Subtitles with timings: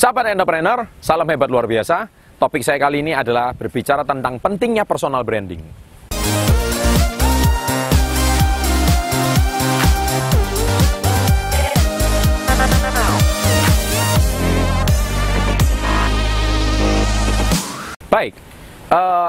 [0.00, 2.08] Sahabat entrepreneur, salam hebat luar biasa.
[2.40, 5.60] Topik saya kali ini adalah berbicara tentang pentingnya personal branding.
[18.08, 18.40] Baik,
[18.88, 19.28] uh,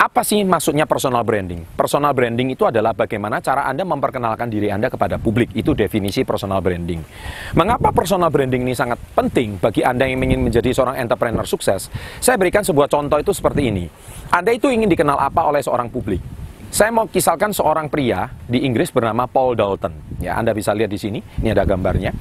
[0.00, 1.60] apa sih maksudnya personal branding?
[1.76, 5.52] Personal branding itu adalah bagaimana cara Anda memperkenalkan diri Anda kepada publik.
[5.52, 7.04] Itu definisi personal branding.
[7.52, 11.92] Mengapa personal branding ini sangat penting bagi Anda yang ingin menjadi seorang entrepreneur sukses?
[12.16, 13.92] Saya berikan sebuah contoh itu seperti ini.
[14.32, 16.24] Anda itu ingin dikenal apa oleh seorang publik?
[16.72, 20.16] Saya mau kisahkan seorang pria di Inggris bernama Paul Dalton.
[20.16, 21.20] Ya, Anda bisa lihat di sini.
[21.20, 22.16] Ini ada gambarnya.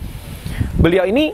[0.76, 1.32] Beliau ini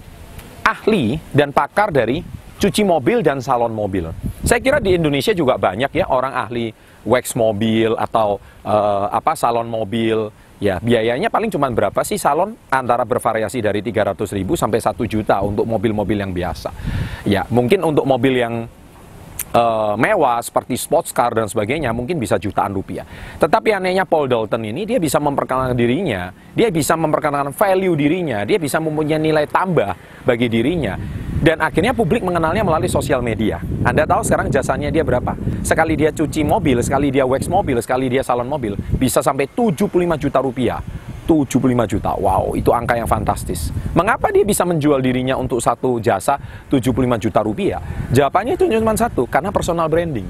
[0.62, 2.22] ahli dan pakar dari
[2.62, 4.14] cuci mobil dan salon mobil.
[4.46, 6.70] Saya kira di Indonesia juga banyak ya orang ahli
[7.02, 10.30] wax mobil atau uh, apa salon mobil.
[10.62, 12.54] Ya, biayanya paling cuma berapa sih salon?
[12.70, 16.70] Antara bervariasi dari 300 ribu sampai 1 juta untuk mobil-mobil yang biasa.
[17.26, 18.70] Ya, mungkin untuk mobil yang
[19.52, 23.04] uh, mewah seperti sports car dan sebagainya mungkin bisa jutaan rupiah.
[23.42, 28.62] Tetapi anehnya Paul Dalton ini dia bisa memperkenalkan dirinya, dia bisa memperkenalkan value dirinya, dia
[28.62, 33.60] bisa mempunyai nilai tambah bagi dirinya dan akhirnya publik mengenalnya melalui sosial media.
[33.84, 35.36] Anda tahu sekarang jasanya dia berapa?
[35.66, 39.92] Sekali dia cuci mobil, sekali dia wax mobil, sekali dia salon mobil, bisa sampai 75
[40.16, 40.80] juta rupiah.
[41.26, 43.74] 75 juta, wow itu angka yang fantastis.
[43.98, 46.38] Mengapa dia bisa menjual dirinya untuk satu jasa
[46.70, 47.82] 75 juta rupiah?
[48.14, 50.30] Jawabannya itu cuma satu, karena personal branding.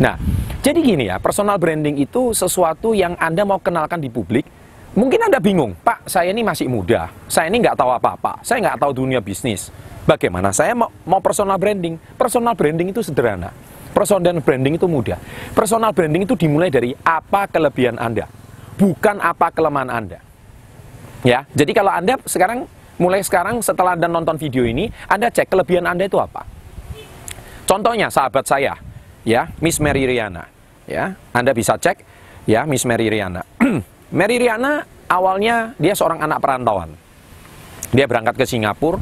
[0.00, 0.16] Nah,
[0.64, 4.48] jadi gini ya, personal branding itu sesuatu yang Anda mau kenalkan di publik,
[4.92, 8.76] Mungkin Anda bingung, Pak, saya ini masih muda, saya ini nggak tahu apa-apa, saya nggak
[8.76, 9.72] tahu dunia bisnis.
[10.02, 11.98] Bagaimana saya mau, mau personal branding?
[12.18, 13.54] Personal branding itu sederhana.
[13.92, 15.20] Personal branding itu mudah.
[15.52, 18.26] Personal branding itu dimulai dari apa kelebihan Anda,
[18.80, 20.18] bukan apa kelemahan Anda.
[21.22, 22.66] Ya, jadi kalau Anda sekarang
[22.98, 26.42] mulai sekarang setelah Anda nonton video ini, Anda cek kelebihan Anda itu apa.
[27.68, 28.74] Contohnya sahabat saya,
[29.22, 30.50] ya, Miss Mary Riana.
[30.88, 32.02] Ya, Anda bisa cek
[32.46, 33.42] ya Miss Mary Riana.
[34.18, 36.90] Mary Riana awalnya dia seorang anak perantauan.
[37.92, 38.98] Dia berangkat ke Singapura,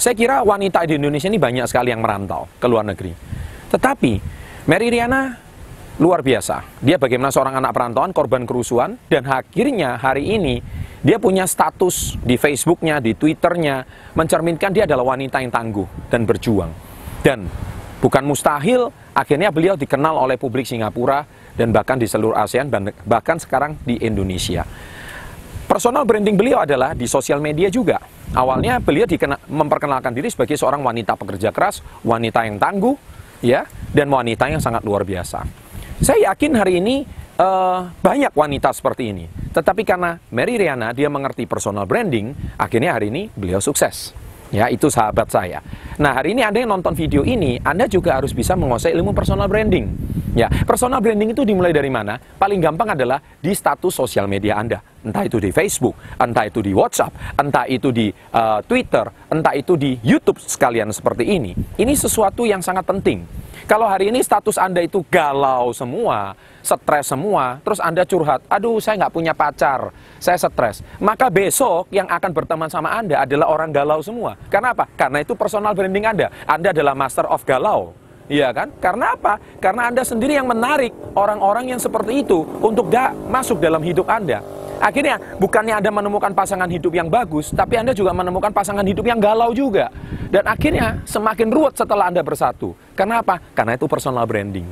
[0.00, 3.12] saya kira wanita di Indonesia ini banyak sekali yang merantau ke luar negeri.
[3.68, 4.12] Tetapi
[4.64, 5.36] Mary Riana
[6.00, 6.80] luar biasa.
[6.80, 10.64] Dia bagaimana seorang anak perantauan, korban kerusuhan, dan akhirnya hari ini
[11.04, 13.84] dia punya status di Facebooknya, di Twitternya,
[14.16, 16.72] mencerminkan dia adalah wanita yang tangguh dan berjuang.
[17.20, 17.44] Dan
[18.00, 22.72] bukan mustahil, akhirnya beliau dikenal oleh publik Singapura dan bahkan di seluruh ASEAN,
[23.04, 24.64] bahkan sekarang di Indonesia.
[25.68, 28.00] Personal branding beliau adalah di sosial media juga.
[28.30, 32.94] Awalnya beliau dikena, memperkenalkan diri sebagai seorang wanita pekerja keras, wanita yang tangguh,
[33.42, 35.42] ya, dan wanita yang sangat luar biasa.
[35.98, 37.02] Saya yakin hari ini
[37.42, 39.26] uh, banyak wanita seperti ini.
[39.50, 44.14] Tetapi karena Mary Riana dia mengerti personal branding, akhirnya hari ini beliau sukses.
[44.50, 45.62] Ya, itu sahabat saya.
[45.94, 49.46] Nah, hari ini Anda yang nonton video ini, Anda juga harus bisa menguasai ilmu personal
[49.46, 49.86] branding.
[50.34, 52.18] Ya, personal branding itu dimulai dari mana?
[52.18, 54.82] Paling gampang adalah di status sosial media Anda.
[55.06, 59.78] Entah itu di Facebook, entah itu di WhatsApp, entah itu di uh, Twitter, entah itu
[59.78, 61.54] di YouTube sekalian seperti ini.
[61.78, 63.39] Ini sesuatu yang sangat penting.
[63.70, 69.06] Kalau hari ini status Anda itu galau semua, stres semua, terus Anda curhat, aduh saya
[69.06, 70.82] nggak punya pacar, saya stres.
[70.98, 74.34] Maka besok yang akan berteman sama Anda adalah orang galau semua.
[74.50, 74.90] Karena apa?
[74.98, 76.34] Karena itu personal branding Anda.
[76.50, 77.94] Anda adalah master of galau.
[78.26, 78.74] Iya kan?
[78.82, 79.38] Karena apa?
[79.62, 84.42] Karena Anda sendiri yang menarik orang-orang yang seperti itu untuk da masuk dalam hidup Anda.
[84.80, 89.20] Akhirnya bukannya Anda menemukan pasangan hidup yang bagus, tapi Anda juga menemukan pasangan hidup yang
[89.20, 89.92] galau juga.
[90.32, 92.72] Dan akhirnya semakin ruwet setelah Anda bersatu.
[92.96, 93.36] Kenapa?
[93.52, 94.64] Karena itu personal branding.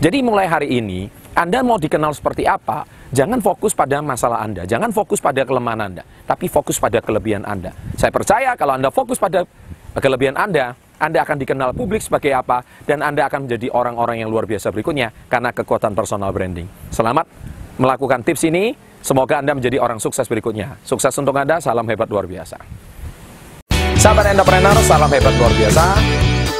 [0.00, 4.96] Jadi mulai hari ini, Anda mau dikenal seperti apa, jangan fokus pada masalah Anda, jangan
[4.96, 7.76] fokus pada kelemahan Anda, tapi fokus pada kelebihan Anda.
[8.00, 9.44] Saya percaya kalau Anda fokus pada
[10.00, 14.44] kelebihan Anda, anda akan dikenal publik sebagai apa, dan Anda akan menjadi orang-orang yang luar
[14.44, 16.68] biasa berikutnya karena kekuatan personal branding.
[16.92, 17.24] Selamat
[17.80, 18.89] melakukan tips ini.
[19.00, 20.76] Semoga Anda menjadi orang sukses berikutnya.
[20.84, 22.60] Sukses untuk Anda, salam hebat luar biasa.
[23.96, 25.96] Sahabat entrepreneur, salam hebat luar biasa.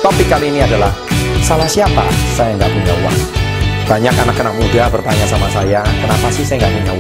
[0.01, 0.89] Topik kali ini adalah,
[1.45, 3.19] salah siapa saya nggak punya uang?
[3.85, 6.99] Banyak anak-anak muda bertanya sama saya, kenapa sih saya nggak punya uang?